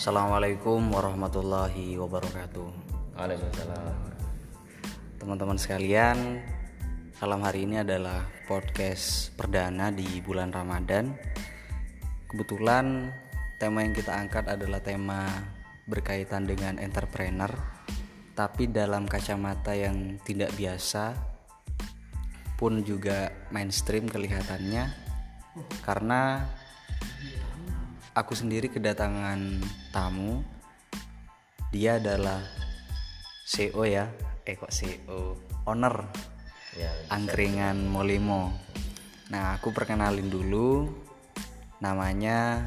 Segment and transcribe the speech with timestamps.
[0.00, 2.68] Assalamualaikum warahmatullahi wabarakatuh.
[3.20, 3.96] Waalaikumsalam.
[5.20, 6.40] Teman-teman sekalian,
[7.20, 11.12] malam hari ini adalah podcast perdana di bulan Ramadan.
[12.32, 13.12] Kebetulan
[13.60, 15.28] tema yang kita angkat adalah tema
[15.84, 17.52] berkaitan dengan entrepreneur,
[18.32, 21.12] tapi dalam kacamata yang tidak biasa
[22.56, 24.96] pun juga mainstream kelihatannya
[25.84, 26.48] karena
[28.14, 29.60] aku sendiri kedatangan
[29.94, 30.42] tamu.
[31.70, 32.42] Dia adalah
[33.46, 34.10] CEO ya.
[34.46, 36.06] Eh kok CEO owner.
[36.78, 38.54] Ya, angkringan Molimo.
[39.34, 40.86] Nah aku perkenalin dulu.
[41.82, 42.62] Namanya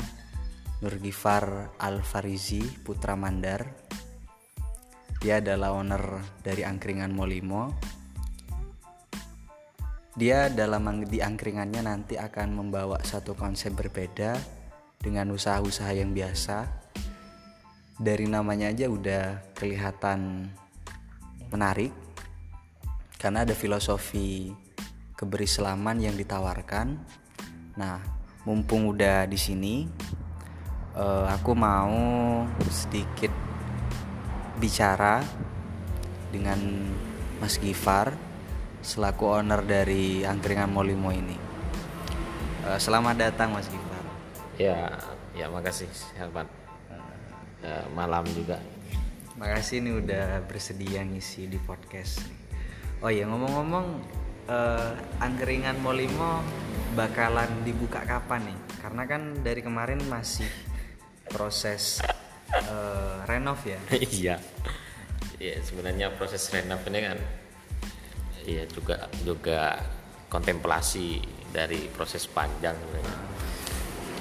[0.83, 3.83] Nurgifar Alfarizi Putra Mandar
[5.23, 7.71] dia adalah owner dari angkringan Molimo.
[10.19, 14.35] Dia dalam di angkringannya nanti akan membawa satu konsep berbeda
[15.03, 16.63] dengan usaha-usaha yang biasa.
[17.99, 20.49] Dari namanya aja udah kelihatan
[21.51, 21.93] menarik
[23.19, 24.49] karena ada filosofi
[25.19, 26.97] keberislaman yang ditawarkan.
[27.77, 27.99] Nah,
[28.47, 29.85] mumpung udah di sini,
[30.97, 31.93] eh, aku mau
[32.67, 33.31] sedikit
[34.57, 35.23] bicara
[36.33, 36.59] dengan
[37.39, 38.15] Mas Gifar
[38.83, 41.37] selaku owner dari angkringan Molimo ini.
[42.67, 43.92] Eh, selamat datang Mas Gifar.
[44.61, 45.01] Ya,
[45.33, 46.45] ya makasih sahabat.
[47.63, 48.59] Eh, malam juga.
[49.39, 52.21] Makasih nih udah bersedia ngisi di podcast.
[53.01, 53.87] Oh iya ngomong-ngomong
[54.51, 54.91] eh,
[55.23, 56.43] angkringan Molimo
[56.93, 58.59] bakalan dibuka kapan nih?
[58.83, 60.47] Karena kan dari kemarin masih
[61.31, 62.03] proses
[62.51, 63.79] eh, renov ya.
[64.21, 64.35] Iya.
[65.41, 67.19] Iya, sebenarnya proses renov ini kan
[68.43, 69.79] iya juga juga
[70.27, 73.17] kontemplasi dari proses panjang sebenarnya.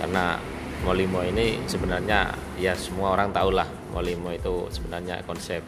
[0.03, 0.35] Karena
[0.83, 5.63] Molimo ini sebenarnya ya semua orang tahu lah Molimo itu sebenarnya konsep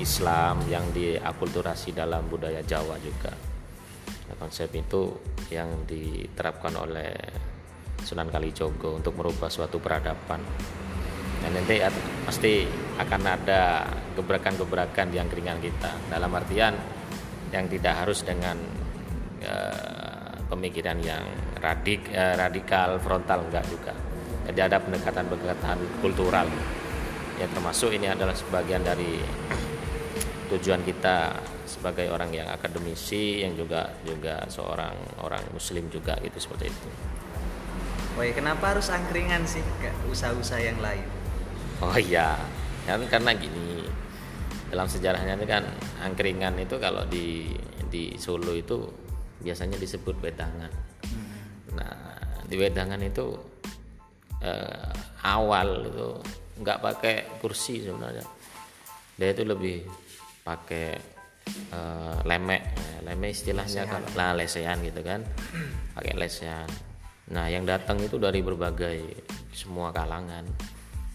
[0.00, 3.28] Islam yang diakulturasi dalam budaya Jawa juga.
[4.32, 5.12] Nah, konsep itu
[5.52, 7.12] yang diterapkan oleh
[8.00, 10.40] Sunan Kalijogo untuk merubah suatu peradaban.
[11.44, 11.76] Dan nanti
[12.24, 12.64] pasti
[12.96, 13.84] akan ada
[14.16, 15.92] gebrakan-gebrakan di angkringan kita.
[16.08, 16.72] Dalam artian
[17.52, 18.56] yang tidak harus dengan
[19.44, 20.01] eh,
[20.52, 21.24] pemikiran yang
[21.64, 23.96] radik, eh, radikal, frontal enggak juga.
[24.44, 26.44] Jadi ada pendekatan-pendekatan kultural.
[27.40, 29.16] Ya termasuk ini adalah sebagian dari
[30.52, 31.32] tujuan kita
[31.64, 34.92] sebagai orang yang akademisi yang juga juga seorang
[35.24, 36.88] orang muslim juga gitu seperti itu.
[38.20, 39.64] Iya kenapa harus angkringan sih?
[39.80, 41.08] Gak usaha-usaha yang lain.
[41.80, 42.36] Oh iya,
[42.84, 43.88] kan karena gini
[44.68, 45.64] dalam sejarahnya itu kan
[46.04, 47.48] angkringan itu kalau di
[47.88, 48.84] di Solo itu
[49.42, 50.70] biasanya disebut wedangan.
[51.74, 51.94] Nah
[52.46, 53.34] di wedangan itu
[54.40, 54.92] eh,
[55.26, 56.08] awal itu
[56.62, 58.22] nggak pakai kursi sebenarnya,
[59.18, 59.82] dia itu lebih
[60.46, 60.86] pakai
[61.74, 62.62] eh, lemek,
[63.02, 65.26] lemek istilahnya kalau nah lesehan gitu kan,
[65.98, 66.70] pakai lesehan.
[67.32, 69.26] Nah yang datang itu dari berbagai
[69.56, 70.44] semua kalangan.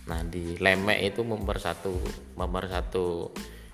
[0.08, 1.94] Nah di lemek itu mempersatu
[2.34, 3.30] mempersatu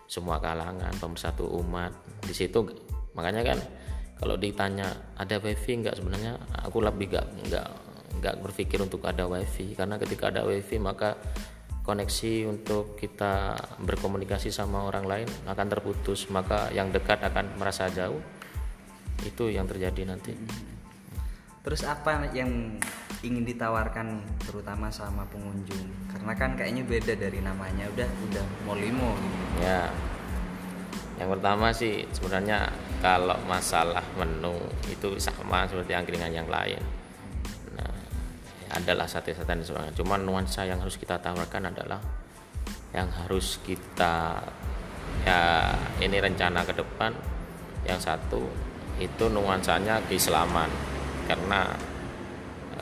[0.10, 1.96] semua kalangan, pemersatu umat.
[2.26, 2.66] Di situ
[3.14, 3.60] makanya kan
[4.24, 4.88] kalau ditanya
[5.20, 6.40] ada wifi nggak sebenarnya?
[6.64, 7.68] Aku lebih nggak nggak
[8.24, 9.76] nggak berpikir untuk ada wifi.
[9.76, 11.20] Karena ketika ada wifi maka
[11.84, 16.32] koneksi untuk kita berkomunikasi sama orang lain akan terputus.
[16.32, 18.24] Maka yang dekat akan merasa jauh.
[19.28, 20.32] Itu yang terjadi nanti.
[21.60, 22.80] Terus apa yang
[23.28, 26.12] ingin ditawarkan nih, terutama sama pengunjung?
[26.16, 29.68] Karena kan kayaknya beda dari namanya, udah udah Molimo gitu.
[29.68, 29.92] Ya,
[31.24, 32.68] yang pertama sih sebenarnya
[33.00, 34.60] kalau masalah menu
[34.92, 36.84] itu sama seperti angkringan yang lain.
[37.80, 37.96] Nah,
[38.76, 39.96] adalah sate-sate dan sebagainya.
[39.96, 42.04] Cuman nuansa yang harus kita tawarkan adalah
[42.92, 44.36] yang harus kita
[45.24, 45.72] ya
[46.04, 47.16] ini rencana ke depan.
[47.88, 48.44] Yang satu
[49.00, 50.68] itu nuansanya keislaman
[51.32, 51.72] karena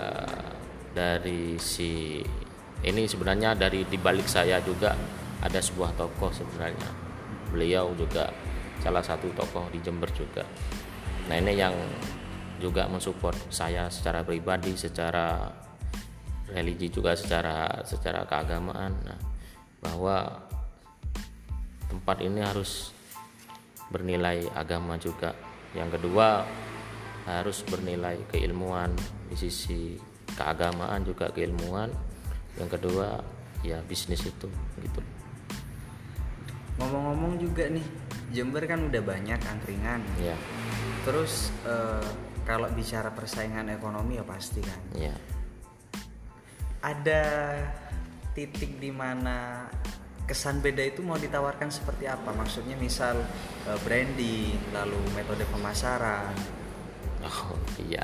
[0.02, 0.50] eh,
[0.98, 2.26] dari si
[2.82, 4.98] ini sebenarnya dari dibalik saya juga
[5.46, 7.11] ada sebuah tokoh sebenarnya
[7.52, 8.32] beliau juga
[8.82, 10.42] salah satu tokoh di Jember juga.
[11.30, 11.76] Nah ini yang
[12.58, 15.50] juga mensupport saya secara pribadi secara
[16.54, 18.94] religi juga secara secara keagamaan.
[19.02, 19.20] Nah,
[19.82, 20.46] bahwa
[21.90, 22.94] tempat ini harus
[23.90, 25.34] bernilai agama juga.
[25.74, 26.46] Yang kedua
[27.26, 28.94] harus bernilai keilmuan
[29.32, 29.98] di sisi
[30.38, 31.90] keagamaan juga keilmuan.
[32.60, 33.24] Yang kedua
[33.66, 34.50] ya bisnis itu
[34.82, 35.02] gitu
[36.82, 37.86] Ngomong-ngomong juga nih,
[38.34, 40.02] Jember kan udah banyak angkringan.
[40.18, 40.34] ya
[41.06, 42.10] Terus eh,
[42.46, 44.82] kalau bicara persaingan ekonomi ya pasti kan.
[44.98, 45.14] ya
[46.82, 47.24] Ada
[48.34, 49.70] titik di mana
[50.26, 52.32] kesan beda itu mau ditawarkan seperti apa?
[52.32, 53.20] Maksudnya misal
[53.68, 56.34] uh, branding lalu metode pemasaran.
[57.22, 58.02] Oh iya.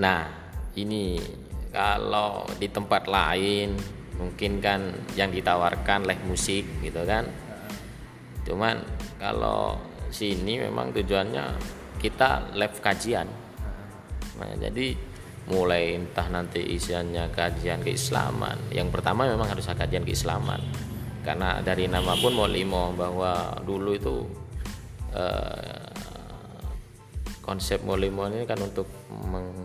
[0.00, 0.26] Nah
[0.74, 1.20] ini
[1.70, 3.76] kalau di tempat lain
[4.18, 4.80] mungkin kan
[5.14, 7.24] yang ditawarkan live musik gitu kan
[8.44, 8.80] cuman
[9.20, 9.78] kalau
[10.10, 11.44] sini memang tujuannya
[12.00, 13.28] kita live kajian.
[14.40, 14.96] Nah, jadi
[15.52, 18.56] mulai entah nanti isiannya kajian keislaman.
[18.72, 20.60] Yang pertama memang harus kajian keislaman.
[21.20, 24.16] Karena dari nama pun mau limo bahwa dulu itu
[25.12, 25.88] eh,
[27.44, 28.88] konsep molimo ini kan untuk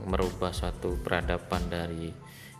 [0.09, 2.11] merubah suatu peradaban dari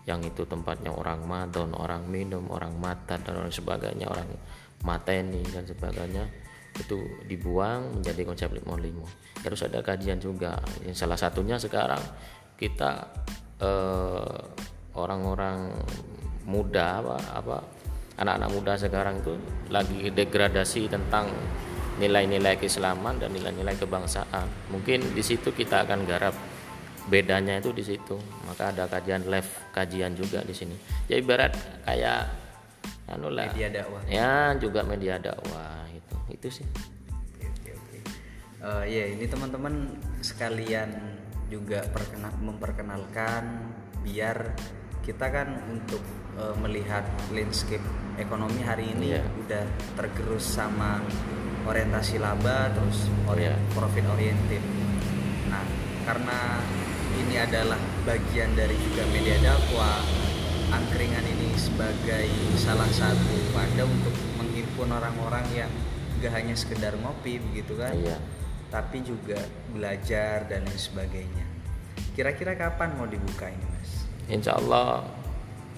[0.06, 4.30] yang itu tempatnya orang madon, orang minum, orang mata dan orang sebagainya, orang
[4.86, 6.30] mateni dan sebagainya
[6.78, 9.06] itu dibuang menjadi konsep limo limo.
[9.42, 10.60] Harus ada kajian juga.
[10.86, 12.02] Yang salah satunya sekarang
[12.56, 13.10] kita
[13.60, 14.40] eh,
[14.96, 15.74] orang-orang
[16.46, 17.58] muda apa apa
[18.22, 19.34] anak-anak muda sekarang itu
[19.74, 21.28] lagi degradasi tentang
[21.96, 24.48] nilai-nilai keislaman dan nilai-nilai kebangsaan.
[24.70, 26.36] Mungkin di situ kita akan garap
[27.06, 28.18] bedanya itu di situ
[28.50, 30.74] maka ada kajian live kajian juga di sini
[31.06, 31.54] ya ibarat
[31.86, 32.45] kayak
[33.10, 33.50] anu lah.
[33.54, 34.02] Media dakwah.
[34.10, 36.68] Ya juga media dakwah itu itu sih.
[37.46, 37.98] Oke oke oke.
[38.62, 39.94] Uh, ya ini teman-teman
[40.26, 40.90] sekalian
[41.50, 44.58] juga perkenal memperkenalkan biar
[45.06, 46.02] kita kan untuk
[46.42, 47.84] uh, melihat landscape
[48.18, 49.26] ekonomi hari ini yeah.
[49.46, 50.98] udah tergerus sama
[51.66, 53.74] orientasi laba terus orient, yeah.
[53.78, 54.62] profit oriented.
[55.50, 55.62] Nah
[56.10, 56.58] karena
[57.22, 60.02] ini adalah bagian dari juga media dakwah
[60.74, 62.28] angkringan ini sebagai
[62.60, 65.72] salah satu wadah untuk menghimpun orang-orang yang
[66.20, 67.96] gak hanya sekedar ngopi begitu kan?
[67.96, 68.20] Iya.
[68.66, 69.40] tapi juga
[69.72, 71.46] belajar dan lain sebagainya.
[72.12, 74.04] Kira-kira kapan mau dibuka ini mas?
[74.28, 75.06] Insya Allah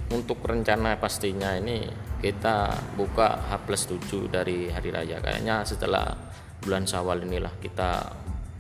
[0.10, 1.86] untuk rencana pastinya ini
[2.24, 5.22] kita buka H plus 7 dari hari raya.
[5.22, 6.10] Kayaknya setelah
[6.64, 8.18] bulan Syawal inilah kita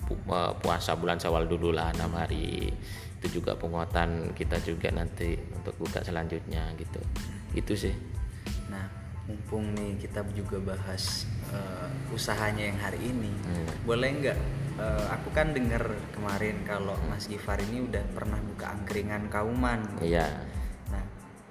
[0.08, 2.72] Eh, puasa bulan Syawal dulu lah enam hari
[3.18, 7.02] itu juga penguatan kita juga nanti untuk buka selanjutnya gitu.
[7.58, 7.94] Itu sih.
[8.70, 8.86] Nah
[9.26, 13.84] mumpung nih kita juga bahas uh, usahanya yang hari ini hmm.
[13.84, 14.38] boleh nggak
[14.80, 15.84] uh, aku kan dengar
[16.16, 19.84] kemarin kalau Mas Gifar ini udah pernah buka angkringan kauman.
[20.00, 20.48] Iya.
[20.94, 21.04] Nah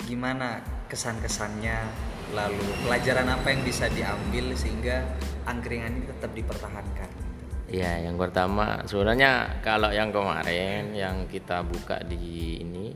[0.07, 2.07] gimana kesan-kesannya?
[2.27, 4.99] Lalu pelajaran apa yang bisa diambil sehingga
[5.47, 7.26] angkringan ini tetap dipertahankan
[7.67, 12.95] Ya, yang pertama sebenarnya kalau yang kemarin yang kita buka di ini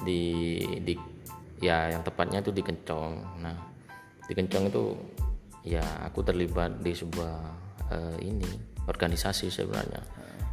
[0.00, 0.22] di
[0.80, 0.96] di
[1.60, 3.12] ya yang tepatnya itu di Kencong.
[3.44, 3.56] Nah,
[4.24, 4.96] di Kencong itu
[5.68, 7.36] ya aku terlibat di sebuah
[7.92, 8.48] uh, ini
[8.88, 10.00] organisasi sebenarnya.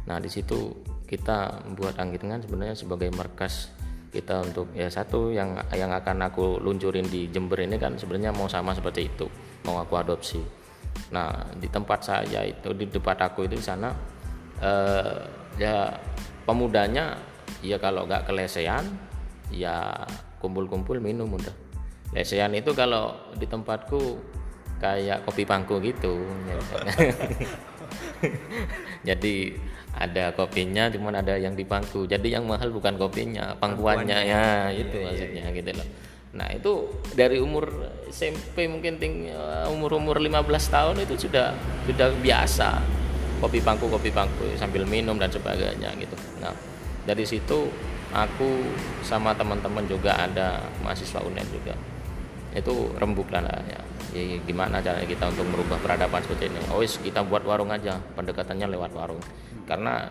[0.04, 0.76] Nah, di situ
[1.08, 3.72] kita membuat angkringan sebenarnya sebagai markas
[4.12, 8.52] kita untuk ya satu yang yang akan aku luncurin di Jember ini kan sebenarnya mau
[8.52, 9.32] sama seperti itu,
[9.64, 10.59] mau aku adopsi
[11.10, 13.90] Nah di tempat saya itu di depan aku itu di sana
[14.62, 15.18] eh,
[15.58, 15.90] ya
[16.46, 17.18] pemudanya
[17.60, 18.86] ya kalau nggak kelesean
[19.50, 20.06] ya
[20.40, 21.52] kumpul-kumpul minum udah.
[22.10, 24.18] Lesean itu kalau di tempatku
[24.82, 26.24] kayak kopi pangku gitu.
[29.08, 29.54] Jadi
[29.94, 32.08] ada kopinya cuman ada yang di pangku.
[32.08, 35.56] Jadi yang mahal bukan kopinya, pangkuannya, ya itu iya, iya maksudnya iya.
[35.60, 35.88] gitu loh.
[36.30, 36.86] Nah itu
[37.18, 37.66] dari umur
[38.06, 39.02] SMP mungkin
[39.66, 41.54] umur umur 15 tahun itu sudah
[41.86, 42.78] sudah biasa.
[43.40, 46.14] Kopi pangku kopi pangku sambil minum dan sebagainya gitu.
[46.38, 46.52] Nah
[47.02, 47.66] dari situ
[48.14, 48.50] aku
[49.02, 51.74] sama teman-teman juga ada mahasiswa UNED juga.
[52.54, 53.80] Itu rembuk lah ya.
[54.14, 56.60] ya gimana caranya kita untuk merubah peradaban seperti ini?
[56.70, 57.98] Oh kita buat warung aja.
[58.14, 59.22] Pendekatannya lewat warung.
[59.66, 60.06] Karena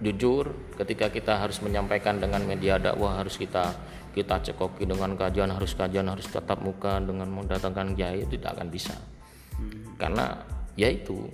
[0.00, 3.76] jujur ketika kita harus menyampaikan dengan media dakwah harus kita
[4.10, 8.96] kita cekoki dengan kajian harus kajian harus tatap muka dengan mendatangkan kiai tidak akan bisa
[9.60, 10.00] hmm.
[10.00, 10.40] karena
[10.74, 11.28] yaitu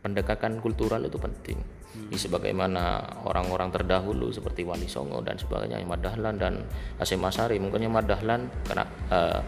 [0.00, 2.14] pendekatan kultural itu penting hmm.
[2.14, 6.62] sebagaimana orang-orang terdahulu seperti Wali Songo dan sebagainya Madahlan dan
[7.02, 9.40] Asim Asari mungkinnya Madahlan karena uh,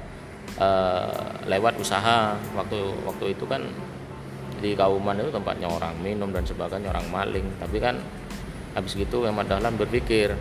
[0.58, 3.62] uh, lewat usaha waktu waktu itu kan
[4.58, 7.94] di Kauman itu tempatnya orang minum dan sebagainya orang maling tapi kan
[8.78, 10.38] habis gitu yang Madahlan berpikir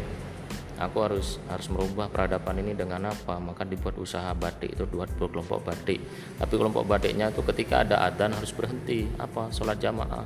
[0.77, 3.41] aku harus harus merubah peradaban ini dengan apa?
[3.41, 6.00] Maka dibuat usaha batik itu dua kelompok batik.
[6.38, 9.10] Tapi kelompok batiknya itu ketika ada adzan harus berhenti.
[9.17, 9.50] Apa?
[9.50, 10.25] Sholat jamaah.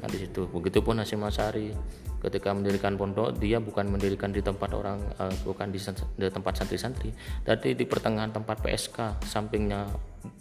[0.00, 0.48] Nah di situ.
[0.48, 1.70] Begitupun Hasim Masari
[2.22, 5.82] ketika mendirikan pondok dia bukan mendirikan di tempat orang uh, bukan di,
[6.16, 7.10] di tempat santri-santri
[7.42, 9.90] tapi di pertengahan tempat PSK sampingnya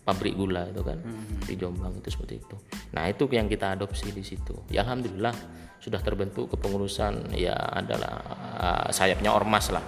[0.06, 1.50] pabrik gula itu kan hmm.
[1.50, 2.56] di Jombang itu seperti itu.
[2.94, 4.54] Nah itu yang kita adopsi di situ.
[4.70, 5.34] Ya alhamdulillah
[5.82, 8.22] sudah terbentuk kepengurusan ya adalah
[8.62, 9.82] uh, sayapnya ormas lah.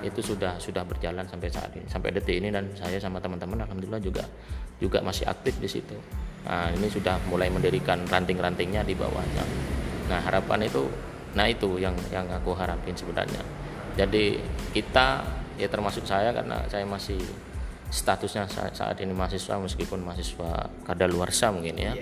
[0.00, 4.00] Itu sudah sudah berjalan sampai saat ini sampai detik ini dan saya sama teman-teman alhamdulillah
[4.00, 4.24] juga
[4.78, 5.98] juga masih aktif di situ.
[6.46, 9.44] Nah ini sudah mulai mendirikan ranting-rantingnya di bawahnya.
[10.08, 13.42] Nah harapan itu nah itu yang yang aku harapin sebenarnya
[13.94, 14.38] jadi
[14.74, 15.22] kita
[15.60, 17.20] ya termasuk saya karena saya masih
[17.90, 21.92] statusnya saat, saat ini mahasiswa meskipun mahasiswa kadaluarsa mungkin ya.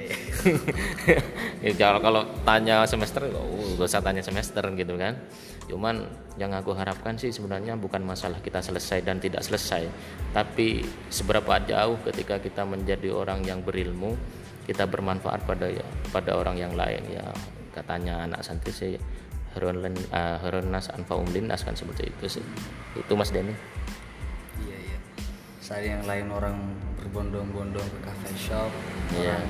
[1.65, 5.17] ya kalau kalau tanya semester, oh, gak usah tanya semester gitu kan.
[5.65, 6.05] Cuman
[6.37, 9.89] yang aku harapkan sih sebenarnya bukan masalah kita selesai dan tidak selesai,
[10.37, 14.13] tapi seberapa jauh ketika kita menjadi orang yang berilmu,
[14.69, 15.73] kita bermanfaat pada
[16.13, 17.25] pada orang yang lain ya.
[17.79, 18.99] Katanya anak santri sih
[19.55, 22.45] Heronas uh, anfa umlinas kan seperti itu sih.
[22.99, 23.55] Itu Mas Denny
[25.69, 26.57] saat yang lain orang
[26.97, 28.73] berbondong-bondong ke cafe shop
[29.13, 29.37] yeah.
[29.37, 29.45] orang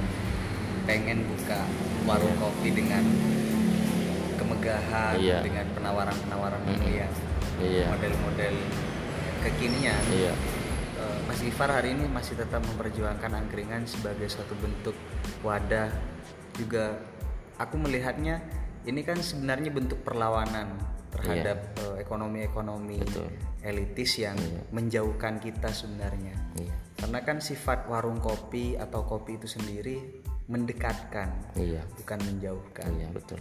[0.82, 1.62] pengen buka
[2.10, 3.06] warung kopi dengan
[4.34, 5.46] kemegahan yeah.
[5.46, 6.90] dengan penawaran-penawaran mm -hmm.
[6.90, 7.12] yang
[7.62, 7.86] yeah.
[7.86, 8.54] model-model
[9.46, 10.34] kekinian yeah.
[10.98, 14.98] uh, Mas Gifar hari ini masih tetap memperjuangkan angkringan sebagai suatu bentuk
[15.46, 15.86] wadah
[16.58, 16.98] juga
[17.58, 18.40] aku melihatnya
[18.86, 21.84] ini kan sebenarnya bentuk perlawanan terhadap yeah.
[21.92, 23.00] uh, ekonomi-ekonomi
[23.64, 24.64] elitis yang yeah.
[24.70, 26.36] menjauhkan kita sebenarnya.
[26.56, 26.76] Yeah.
[26.98, 31.84] Karena kan sifat warung kopi atau kopi itu sendiri mendekatkan, yeah.
[32.00, 32.88] bukan menjauhkan.
[32.92, 33.40] Iya yeah, betul.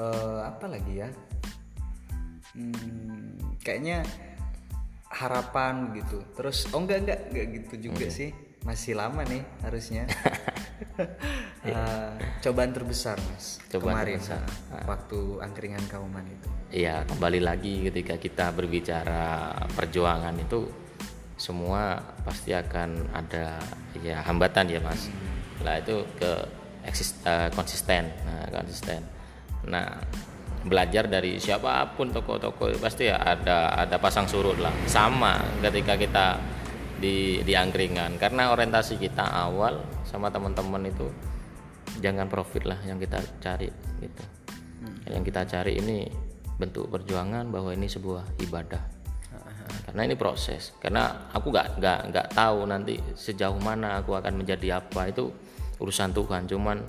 [0.00, 1.08] Uh, apa lagi ya?
[2.56, 4.02] Hmm, kayaknya
[5.12, 6.24] harapan gitu.
[6.34, 8.12] Terus oh enggak enggak enggak gitu juga yeah.
[8.12, 8.30] sih.
[8.64, 10.04] Masih lama nih harusnya.
[11.00, 12.14] uh,
[12.44, 14.44] cobaan terbesar mas cobaan kemarin terbesar.
[14.72, 16.48] Uh, waktu angkringan kauman itu.
[16.70, 20.70] Iya kembali lagi ketika kita berbicara perjuangan itu
[21.40, 23.58] semua pasti akan ada
[23.98, 25.08] ya hambatan ya mas.
[25.08, 25.38] Hmm.
[25.60, 26.32] lah itu ke
[26.88, 28.08] eksis, uh, konsisten.
[28.24, 29.00] Nah konsisten.
[29.68, 30.00] Nah
[30.60, 34.72] belajar dari siapa pun toko-toko pasti ya ada ada pasang surut lah.
[34.84, 36.26] Sama ketika kita
[37.00, 38.20] di di angkringan.
[38.20, 41.06] Karena orientasi kita awal sama teman-teman itu
[42.02, 43.70] jangan profit lah yang kita cari
[44.02, 44.24] gitu.
[44.80, 44.96] Hmm.
[45.12, 46.08] yang kita cari ini
[46.56, 49.00] bentuk perjuangan bahwa ini sebuah ibadah.
[49.86, 50.74] Karena ini proses.
[50.82, 55.08] Karena aku nggak nggak nggak tahu nanti sejauh mana aku akan menjadi apa.
[55.08, 55.30] Itu
[55.78, 56.50] urusan Tuhan.
[56.50, 56.82] Cuman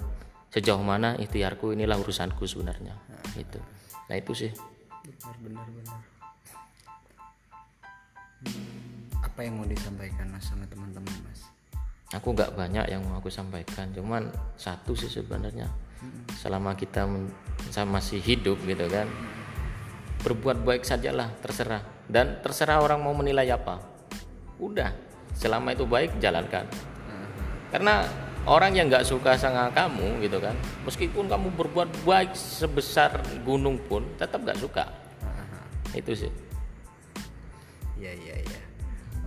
[0.51, 2.95] sejauh mana ikhtiarku inilah urusanku sebenarnya.
[3.37, 3.59] Itu
[4.11, 4.51] nah itu sih.
[5.07, 6.01] Benar benar benar.
[8.41, 11.41] Hmm, apa yang mau disampaikan mas sama teman-teman mas
[12.11, 14.27] aku nggak banyak yang mau aku sampaikan cuman
[14.59, 15.67] satu sih sebenarnya.
[16.35, 17.05] Selama kita
[17.87, 19.07] masih hidup gitu kan
[20.21, 21.81] berbuat baik sajalah terserah.
[22.11, 23.79] Dan terserah orang mau menilai apa
[24.59, 24.91] udah.
[25.31, 26.67] Selama itu baik jalankan.
[27.71, 28.03] Karena
[28.43, 34.03] orang yang nggak suka sama kamu gitu kan meskipun kamu berbuat baik sebesar gunung pun
[34.19, 34.85] tetap nggak suka.
[35.95, 36.31] Itu sih.
[38.01, 38.61] Ya ya ya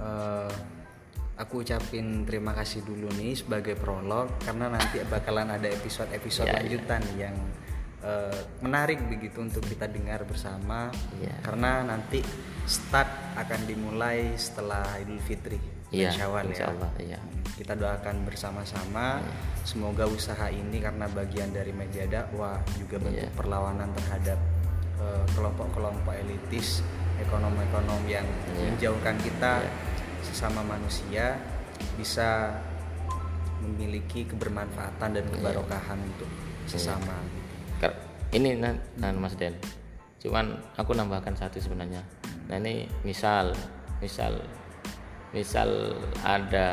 [0.03, 0.51] uh,
[1.35, 6.59] aku ucapin terima kasih dulu nih sebagai prolog karena nanti bakalan ada episode-episode ya, ya.
[6.63, 7.15] lanjutan ya.
[7.27, 7.37] yang
[8.07, 11.35] uh, menarik begitu untuk kita dengar bersama ya.
[11.43, 12.23] karena nanti
[12.71, 15.59] start akan dimulai setelah Idul Fitri
[15.91, 16.71] ya, Syawal ya.
[16.71, 17.21] Allah, ya.
[17.55, 19.31] Kita doakan bersama-sama ya.
[19.63, 23.39] semoga usaha ini karena bagian dari media dakwah juga bentuk ya.
[23.39, 24.39] perlawanan terhadap
[24.99, 26.83] eh, kelompok-kelompok uh, elitis
[27.23, 28.75] ekonom-ekonom yang ya.
[28.75, 29.94] menjauhkan kita ya
[30.25, 31.37] sesama manusia
[32.01, 32.57] bisa
[33.65, 36.11] memiliki kebermanfaatan dan kebarokahan yeah.
[36.13, 36.31] untuk
[36.69, 37.17] sesama.
[37.81, 37.95] Yeah.
[38.35, 39.55] Ini nan, nan Mas Den.
[40.19, 42.03] Cuman aku nambahkan satu sebenarnya.
[42.51, 43.55] Nah ini misal,
[44.03, 44.43] misal,
[45.31, 45.95] misal
[46.27, 46.71] ada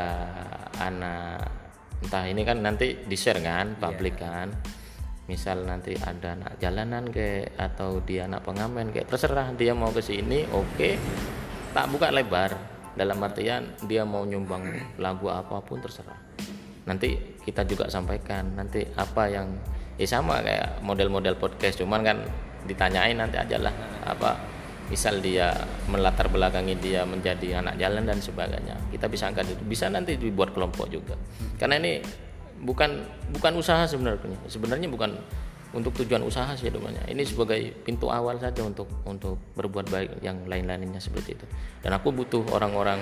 [0.82, 1.46] anak
[2.02, 3.80] entah ini kan nanti di share kan, iya.
[3.80, 4.26] publik yeah.
[4.26, 4.48] kan.
[5.30, 10.02] Misal nanti ada anak jalanan kayak atau dia anak pengamen kayak terserah dia mau ke
[10.02, 10.66] sini, oke.
[10.74, 10.98] Okay.
[11.72, 12.52] Tak buka lebar,
[12.94, 14.62] dalam artian dia mau nyumbang
[15.00, 16.18] lagu apa pun terserah.
[16.86, 19.48] Nanti kita juga sampaikan nanti apa yang
[19.96, 22.18] ya sama kayak model-model podcast cuman kan
[22.64, 23.74] ditanyain nanti aja lah
[24.06, 24.38] apa
[24.88, 25.50] misal dia
[25.88, 30.52] melatar belakangi dia menjadi anak jalan dan sebagainya kita bisa angkat itu bisa nanti dibuat
[30.52, 31.16] kelompok juga.
[31.56, 32.02] Karena ini
[32.62, 33.02] bukan
[33.34, 35.18] bukan usaha sebenarnya sebenarnya bukan
[35.72, 40.44] untuk tujuan usaha sih domanya ini sebagai pintu awal saja untuk untuk berbuat baik yang
[40.44, 41.46] lain-lainnya seperti itu.
[41.80, 43.00] Dan aku butuh orang-orang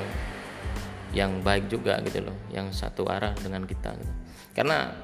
[1.11, 4.15] yang baik juga gitu loh yang satu arah dengan kita gitu.
[4.55, 4.95] karena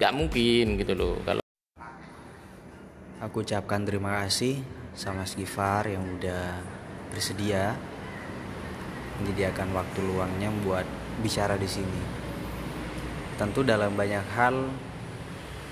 [0.00, 1.44] gak mungkin gitu loh kalau
[3.20, 4.64] aku ucapkan terima kasih
[4.96, 6.64] sama Mas Gifar yang udah
[7.12, 7.76] bersedia
[9.20, 10.86] menyediakan waktu luangnya buat
[11.22, 12.02] bicara di sini.
[13.38, 14.70] Tentu dalam banyak hal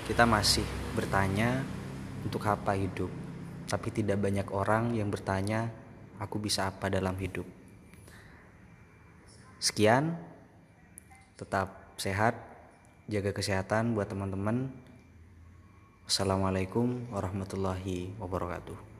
[0.07, 1.65] kita masih bertanya
[2.21, 3.09] untuk apa hidup,
[3.67, 5.73] tapi tidak banyak orang yang bertanya
[6.21, 7.45] aku bisa apa dalam hidup?
[9.57, 10.15] Sekian.
[11.33, 12.37] Tetap sehat
[13.09, 14.69] jaga kesehatan buat teman-teman.
[16.05, 18.92] Assalamualaikum warahmatullahi wabarakatuh